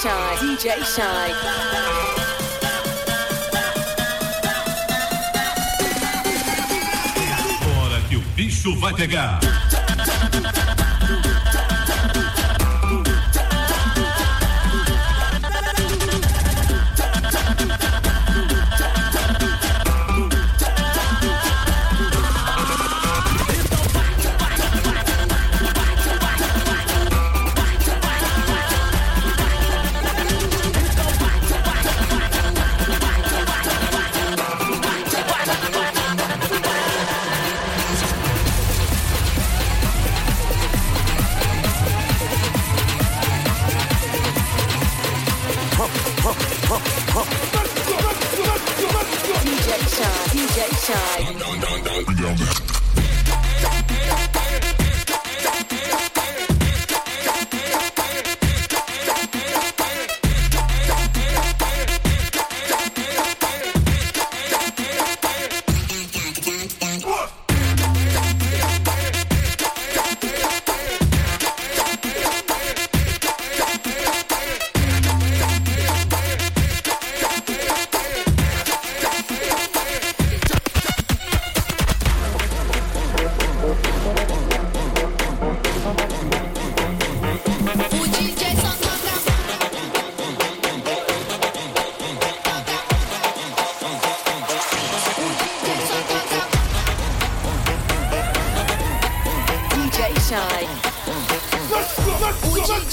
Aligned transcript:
Shine. 0.00 0.56
DJ 0.56 0.82
o 8.16 8.20
bicho 8.34 8.74
vai 8.76 8.94
pegar. 8.94 9.40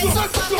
Сука! 0.00 0.59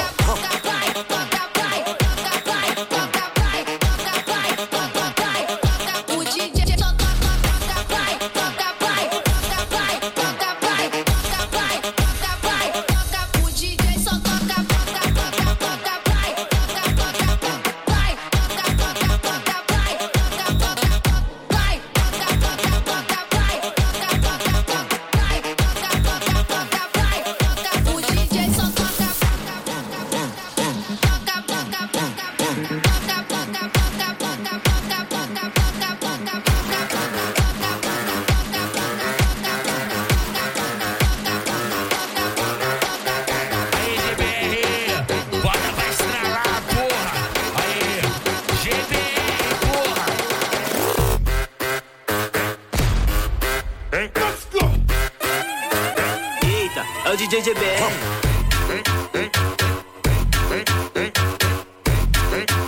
É 57.10 57.12
o 57.12 57.16
DJ 57.16 57.42
GBR. 57.42 57.90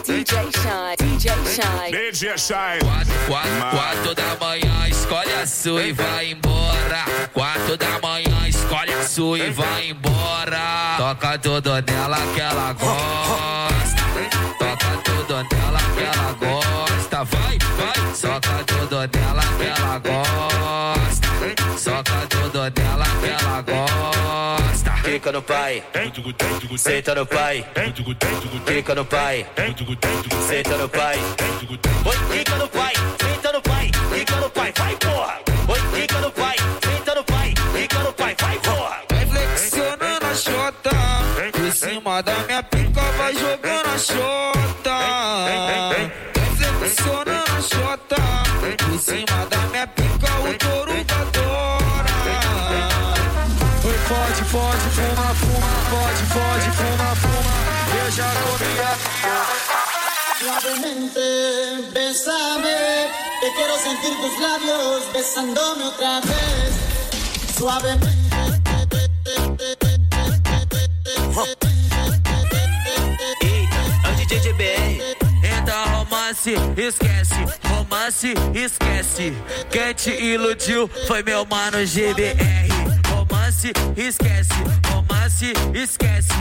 DJ 0.04 0.50
Shine. 0.50 0.96
DJ 0.98 1.30
Shine. 1.46 1.90
DJ 1.92 2.38
Shine. 2.38 2.80
Quatro, 2.80 3.14
quatro, 3.28 3.70
quatro 3.70 4.14
da 4.14 4.36
manhã, 4.40 4.88
escolhe 4.88 5.32
a 5.32 5.46
sua 5.46 5.82
e 5.84 5.92
vai 5.92 6.32
embora. 6.32 7.04
Quatro 7.32 7.76
da 7.76 8.00
manhã, 8.00 8.48
escolhe 8.48 8.92
a 8.92 9.04
sua 9.04 9.38
e 9.38 9.50
vai 9.50 9.90
embora. 9.90 10.96
Toca 10.96 11.38
tudo 11.38 11.70
nela 11.70 12.18
que 12.34 12.40
ela 12.40 12.72
gosta. 12.72 14.02
Toca 14.58 14.96
tudo 15.04 15.34
nela 15.34 15.78
que 15.94 16.02
ela 16.02 16.32
gosta. 16.32 17.24
Vai, 17.24 17.58
vai, 17.76 18.14
soca 18.14 18.64
tudo 18.66 18.96
nela 18.96 19.42
que 19.56 19.66
ela 19.66 19.98
gosta. 19.98 21.78
Soca 21.78 22.26
tudo 22.28 22.58
nela 22.58 23.04
que 23.20 23.44
ela 23.44 23.62
gosta. 23.62 24.11
Clica 25.12 25.30
no 25.30 25.42
pai, 25.42 25.84
senta 26.78 27.14
no 27.14 27.26
pai. 27.26 27.62
Clica 28.64 28.94
no 28.94 29.04
pai, 29.04 29.46
senta 30.48 30.76
no 30.78 30.88
pai. 30.88 31.18
Oi, 32.06 32.16
clica 32.30 32.56
no 32.56 32.66
pai, 32.68 32.94
senta 33.20 33.52
no 33.52 33.60
pai. 33.60 33.90
Clica 33.90 34.36
no 34.36 34.48
pai, 34.48 34.72
vai 34.74 34.96
porra. 34.96 35.38
Oi, 35.68 35.80
clica 35.92 36.18
no 36.18 36.30
pai, 36.30 36.56
senta 36.82 37.14
no 37.14 37.24
pai. 37.24 37.52
Clica 37.52 37.98
no 37.98 38.12
pai, 38.14 38.36
vai 38.40 38.58
porra. 38.60 39.02
Vai 39.10 39.26
flexionando 39.26 40.26
a 40.26 40.34
chota. 40.34 40.90
Por 41.52 41.72
cima 41.72 42.22
da 42.22 42.34
minha 42.46 42.62
pica, 42.62 43.02
vai 43.18 43.34
jogando 43.34 43.88
a 43.94 43.98
chota. 43.98 44.81
Fuma, 55.92 56.00
pode, 56.00 56.22
pode, 56.32 56.70
fuma, 56.76 57.16
fuma. 57.16 57.52
Eu 58.04 58.10
já 58.10 58.30
comi 58.42 58.80
a 58.80 58.96
Suavemente, 60.38 61.92
bésame, 61.92 63.08
que 63.40 63.50
quiero 63.52 63.76
sentir 63.78 64.14
tus 64.16 64.40
labios 64.40 65.04
besándome 65.12 65.84
otra 65.84 66.20
vez. 66.20 66.74
Suavemente. 67.56 68.22
É 75.44 75.90
romance, 75.90 76.54
esquece. 76.76 77.34
romance, 77.68 78.34
esquece. 78.54 79.32
Quem 79.70 79.94
te 79.94 80.10
iludiu 80.10 80.90
foi 81.06 81.22
meu 81.22 81.46
mano 81.46 81.86
GBR. 81.86 82.68
Romance, 83.08 83.72
esquece. 83.96 84.52
Romance, 84.88 85.01
esquece. 85.26 86.32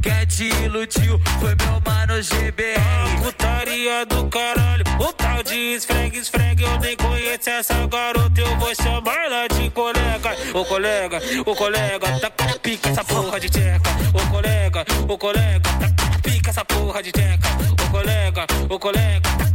Quem 0.00 0.26
te 0.26 0.44
iludiu 0.64 1.20
foi 1.40 1.54
meu 1.56 1.80
mano 1.84 2.22
GBR. 2.22 3.22
Putaria 3.22 4.06
do 4.06 4.26
caralho, 4.26 4.84
o 5.00 5.12
tal 5.12 5.42
de 5.42 5.54
esfregue, 5.74 6.18
esfregue. 6.18 6.62
Eu 6.62 6.78
nem 6.78 6.96
conheço 6.96 7.50
essa 7.50 7.86
garota, 7.86 8.40
eu 8.40 8.56
vou 8.58 8.74
chamar 8.74 9.24
ela 9.24 9.48
de 9.48 9.70
colega. 9.70 10.36
Ô 10.54 10.64
colega, 10.64 11.20
ô 11.44 11.54
colega, 11.54 12.20
taca 12.20 12.46
na 12.46 12.58
pica 12.58 12.88
essa 12.90 13.04
porra 13.04 13.40
de 13.40 13.48
tcheca. 13.48 13.90
Ô 14.14 14.30
colega, 14.30 14.84
ô 15.08 15.18
colega, 15.18 15.70
taca 15.80 16.10
na 16.10 16.18
pica 16.20 16.50
essa 16.50 16.64
porra 16.64 17.02
de 17.02 17.12
tcheca. 17.12 17.48
Ô 17.72 17.90
colega, 17.90 18.46
ô 18.68 18.78
colega, 18.78 19.30
pica 19.38 19.47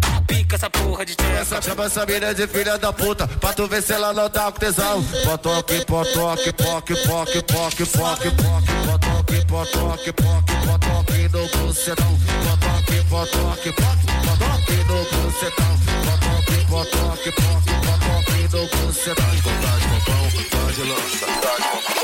essa 0.64 0.70
porra 0.70 1.06
de. 1.06 1.16
Essa 1.40 1.62
chama 1.62 1.86
essa 1.86 2.06
mina 2.06 2.34
de 2.34 2.48
filha 2.48 2.78
da 2.78 2.94
puta 2.94 3.28
Pra 3.28 3.54
tu 3.54 3.68
ver 3.68 3.82
se 3.82 3.92
ela 3.94 4.14
não 4.14 4.30
tá 4.30 4.52
com 4.52 4.60
tesão. 4.60 5.04
Potoque, 5.26 5.86
potoque, 5.86 6.54
poque, 6.54 6.96
poque, 6.96 7.42
poque, 7.44 7.86
poque, 7.86 7.86
poque 7.86 8.32
Potoque, 8.32 9.46
potoque, 9.46 10.14
poque, 10.14 10.54
potoque 10.66 11.30
no 11.34 11.48
bucetão. 11.48 12.20
Potoque, 12.44 13.04
potoque, 13.10 13.72
poque, 13.74 14.06
potoque 14.26 14.76
no 14.88 15.04
bucetão. 15.04 15.74
Potoque, 16.06 16.66
potoque, 16.70 17.32
poque, 17.32 17.72
potoque 17.86 18.42
no 18.54 18.68
bucetão. 18.68 19.32
Vontade, 19.44 19.86
popão, 19.88 20.24
pode 20.52 20.84
lança 20.84 21.24
DJ 21.44 22.03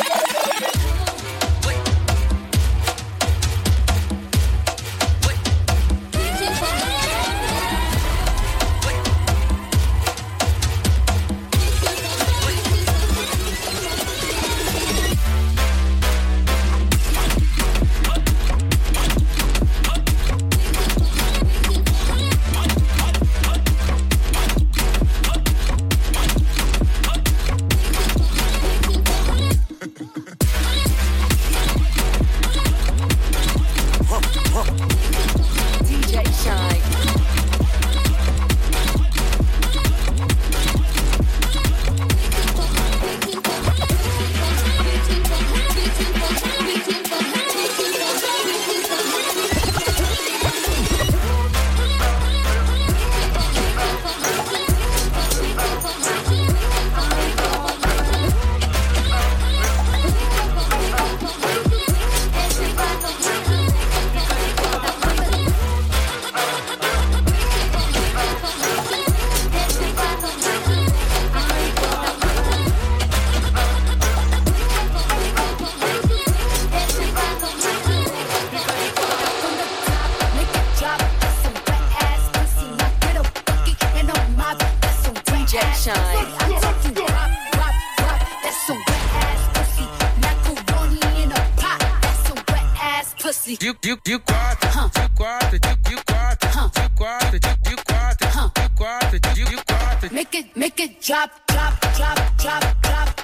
De, 93.70 93.76
de, 93.82 93.96
de 94.04 94.18
quatro, 94.18 94.90
de 94.90 95.10
quatro, 95.16 95.50
de, 95.52 95.60
de 95.60 95.96
quatro, 96.04 96.72
de 96.74 96.90
quatro, 96.98 97.30
de, 97.30 97.40
de 97.40 97.76
quatro, 97.84 98.52
de 98.56 98.70
quatro, 98.76 99.20
de, 99.20 99.46
de 99.46 99.64
quatro. 99.64 100.10
Make 100.12 100.38
it, 100.40 100.58
make 100.58 100.80
it 100.82 101.00
drop, 101.00 101.30
drop, 101.46 101.80
drop, 101.96 102.18
drop, 102.38 102.64
drop, 102.82 103.19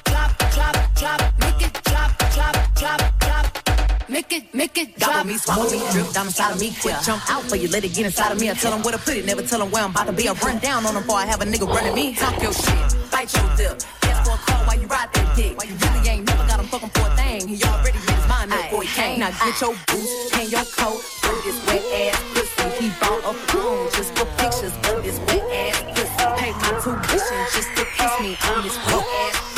Make 4.16 4.32
it, 4.32 4.54
make 4.54 4.78
it 4.78 4.96
drop. 4.96 5.12
Gobble 5.12 5.28
me, 5.28 5.36
swallow 5.36 5.70
me, 5.70 5.78
drip 5.92 6.08
down 6.16 6.24
inside 6.24 6.52
of 6.54 6.58
me. 6.58 6.72
Quick 6.80 6.96
jump 7.04 7.20
out 7.30 7.42
for 7.42 7.56
you, 7.56 7.68
let 7.68 7.84
it 7.84 7.92
get 7.92 8.06
inside 8.06 8.32
of 8.32 8.40
me. 8.40 8.48
I 8.48 8.54
tell 8.54 8.72
them 8.72 8.80
where 8.80 8.96
to 8.96 8.98
put 8.98 9.14
it, 9.14 9.26
never 9.26 9.42
tell 9.42 9.58
them 9.58 9.70
where 9.70 9.84
I'm 9.84 9.90
about 9.90 10.06
to 10.06 10.14
be. 10.14 10.26
I 10.26 10.32
run 10.40 10.56
down 10.56 10.86
on 10.86 10.94
them 10.94 11.02
before 11.02 11.18
I 11.18 11.26
have 11.26 11.42
a 11.42 11.44
nigga 11.44 11.68
running 11.68 11.94
me. 11.94 12.14
Talk 12.14 12.40
your 12.40 12.54
shit, 12.54 12.96
bite 13.12 13.28
your 13.36 13.44
lip. 13.60 13.76
Ask 14.08 14.24
for 14.24 14.32
a 14.32 14.38
call 14.48 14.64
while 14.64 14.80
you 14.80 14.86
ride 14.86 15.12
that 15.12 15.36
dick. 15.36 15.52
You 15.52 15.76
really 15.76 16.08
ain't 16.08 16.26
never 16.26 16.48
got 16.48 16.60
him 16.60 16.64
fucking 16.64 16.88
for 16.96 17.12
a 17.12 17.14
thing. 17.14 17.46
He 17.46 17.62
already 17.62 17.98
made 18.08 18.16
his 18.16 18.26
mind 18.26 18.52
up 18.54 18.62
before 18.64 18.82
he 18.84 18.88
came. 18.88 19.20
Now 19.20 19.36
get 19.36 19.60
your 19.60 19.76
boots 19.84 20.32
and 20.32 20.48
your 20.48 20.64
coat. 20.64 20.96
Throw 21.20 21.36
this 21.44 21.60
wet 21.68 21.84
ass 21.84 22.16
pussy. 22.32 22.88
He 22.88 22.88
bought 22.96 23.20
a 23.20 23.34
phone 23.52 23.84
just 23.92 24.16
for 24.16 24.24
pictures 24.40 24.72
of 24.72 25.04
this 25.04 25.20
wet 25.28 25.44
ass 25.44 25.76
pussy. 25.92 26.24
Pay 26.40 26.52
my 26.56 26.72
tuition 26.80 27.40
just 27.52 27.68
to 27.76 27.84
kiss 27.84 28.12
me 28.24 28.32
on 28.48 28.64
this 28.64 28.80
wet 28.88 29.04
ass 29.28 29.55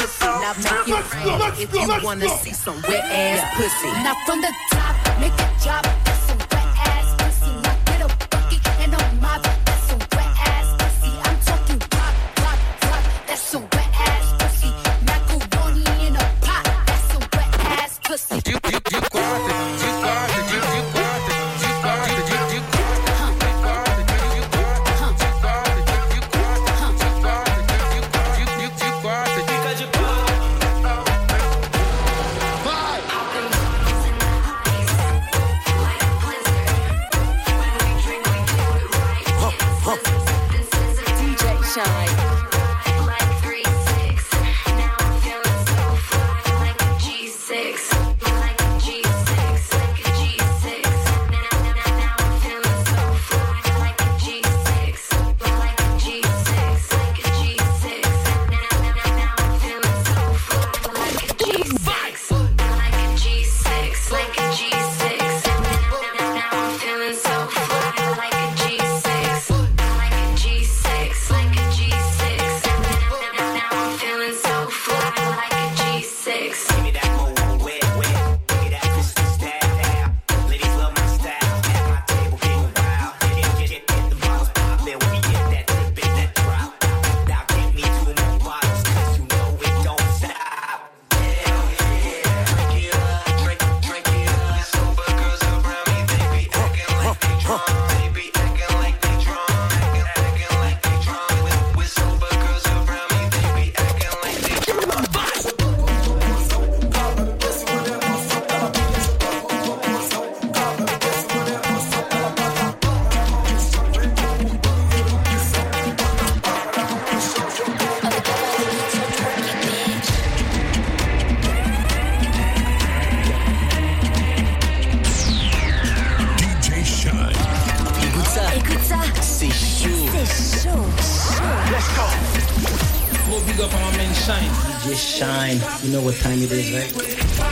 Now 0.62 0.84
make 0.86 1.58
if 1.60 1.72
you 1.72 2.04
wanna 2.04 2.28
see 2.38 2.52
some 2.52 2.82
wet 2.88 3.04
ass 3.04 3.56
pussy. 3.56 3.90
Now 4.02 4.14
from 4.26 4.40
the 4.40 4.52
top, 4.72 5.20
make 5.20 5.32
it 5.32 5.62
drop. 5.62 6.07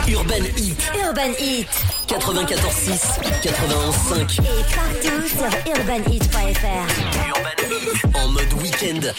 Urban 0.08 0.44
Heat. 0.56 0.90
Urban 1.04 1.32
Heat. 1.38 1.68
94.6, 2.06 3.18
91.5. 3.42 4.40
Et 4.40 4.64
partout 4.74 5.26
sur 5.28 5.50
urbanheat.fr. 5.76 6.86
Urban 7.28 7.56
Heat 7.70 8.04
en 8.14 8.28
mode 8.28 8.52
week-end. 8.62 9.12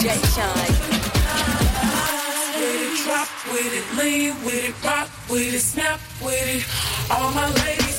rejection. 0.00 0.48
With 2.56 2.80
it, 2.80 3.04
drop 3.04 3.28
with 3.52 3.72
it, 3.72 3.98
lean 3.98 4.34
with 4.44 4.64
it, 4.64 4.84
rock 4.84 5.08
with 5.28 5.54
it, 5.54 5.60
snap 5.60 6.00
with 6.22 6.56
it. 6.56 6.64
All 7.10 7.30
my 7.32 7.52
ladies. 7.64 7.89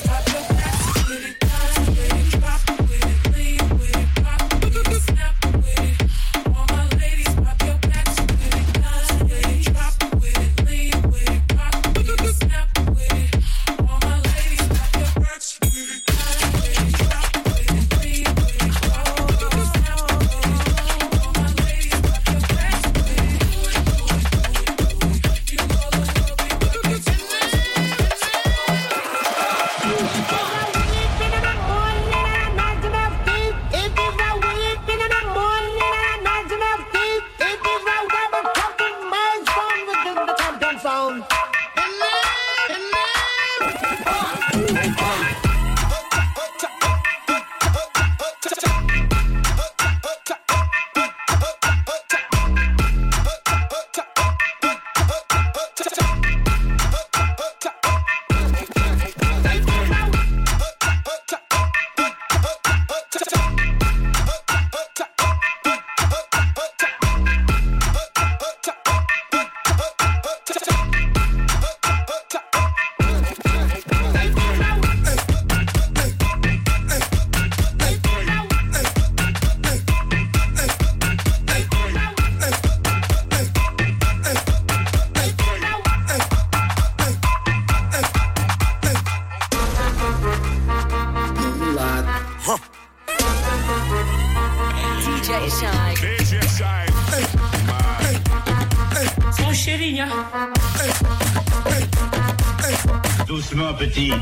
property. 103.72 104.21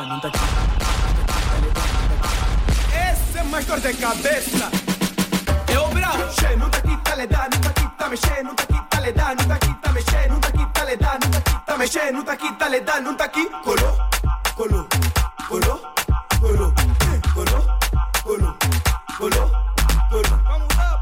levanta 0.00 0.28
aqui. 0.28 0.38
Esse 3.12 3.38
é 3.38 3.42
mais 3.44 3.64
dor 3.64 3.80
de 3.80 3.94
cabeça. 3.94 4.70
Eu 5.68 5.88
bravo, 5.88 6.32
che, 6.32 6.56
não 6.56 6.68
tá 6.70 6.78
aqui, 6.78 6.96
tá 7.02 7.14
le 7.14 7.26
dá, 7.26 7.48
não 7.50 7.60
tá 7.60 7.70
aqui, 7.70 7.88
tá 7.96 8.08
mexendo, 8.08 8.44
não 8.44 8.54
tá 8.54 8.62
aqui, 8.64 8.80
tá 8.90 9.00
le 9.00 9.12
dá, 9.12 9.34
não 9.34 9.44
tá 9.46 9.54
aqui, 9.54 9.74
tá 9.74 9.92
mexendo, 9.92 10.28
não 10.30 10.40
tá 10.40 10.48
aqui, 10.48 10.66
tá 10.72 10.84
le 10.84 10.96
dá, 10.96 11.18
não 11.20 11.30
tá 11.30 11.38
aqui, 11.38 11.66
tá 11.66 11.78
mexendo, 11.78 12.12
não 12.12 12.24
tá 12.24 12.32
aqui, 12.32 12.52
tá 12.52 12.68
le 12.68 12.80
dá, 12.80 13.00
não 13.00 13.16
tá 13.16 13.24
aqui, 13.24 13.50
colou, 13.64 13.96
colou, 14.54 14.88
colou, 15.48 15.80
colou, 16.40 16.72
colou, 17.34 17.66
colou, 18.22 18.56
colou, 19.18 19.50
colou. 20.10 20.46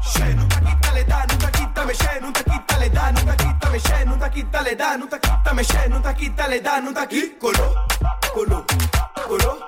Che, 0.01 0.33
não 0.35 0.47
tá 0.47 0.57
aqui, 0.57 0.75
tá 0.81 0.91
le 0.91 1.03
dá, 1.03 1.25
não 1.27 1.37
tá 1.37 1.47
aqui, 1.47 1.67
tá 1.67 1.85
mexendo, 1.85 2.21
não 2.21 2.31
tá 2.31 2.39
aqui, 2.41 2.59
tá 2.59 2.77
le 2.77 2.89
dá, 2.89 3.11
não 3.11 3.25
tá 3.25 3.33
aqui, 3.33 3.53
tá 3.59 3.69
mexendo, 3.69 4.05
não 4.09 4.17
tá 4.17 4.25
aqui, 4.25 4.43
tá 4.43 4.61
le 4.61 4.75
dá, 4.75 4.97
não 4.97 5.07
tá 5.07 5.15
aqui, 5.17 5.43
tá 5.43 5.53
mexendo, 5.53 5.89
não 5.89 6.01
tá 6.01 6.09
aqui, 6.09 6.29
tá 6.29 6.47
le 6.47 6.59
dá, 6.61 6.81
não 6.81 6.93
tá 6.93 7.01
aqui, 7.01 7.27
colou. 7.39 7.75
Colo, 8.35 8.65
Colo. 9.27 9.64